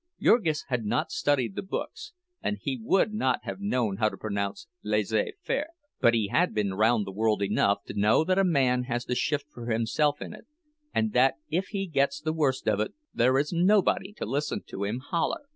Jurgis 0.19 0.63
had 0.69 0.83
not 0.83 1.11
studied 1.11 1.55
the 1.55 1.61
books, 1.61 2.13
and 2.41 2.57
he 2.59 2.79
would 2.81 3.13
not 3.13 3.43
have 3.43 3.59
known 3.61 3.97
how 3.97 4.09
to 4.09 4.17
pronounce 4.17 4.65
"laissez 4.81 5.33
faire"; 5.43 5.67
but 5.99 6.15
he 6.15 6.29
had 6.29 6.55
been 6.55 6.73
round 6.73 7.05
the 7.05 7.11
world 7.11 7.43
enough 7.43 7.83
to 7.83 7.93
know 7.93 8.23
that 8.23 8.39
a 8.39 8.43
man 8.43 8.85
has 8.85 9.05
to 9.05 9.13
shift 9.13 9.45
for 9.51 9.67
himself 9.67 10.19
in 10.19 10.33
it, 10.33 10.47
and 10.91 11.13
that 11.13 11.35
if 11.51 11.67
he 11.67 11.85
gets 11.85 12.19
the 12.19 12.33
worst 12.33 12.67
of 12.67 12.79
it, 12.79 12.95
there 13.13 13.37
is 13.37 13.53
nobody 13.53 14.11
to 14.13 14.25
listen 14.25 14.63
to 14.65 14.85
him 14.85 14.97
holler. 15.07 15.45